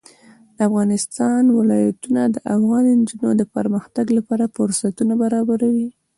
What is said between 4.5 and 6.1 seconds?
فرصتونه برابروي.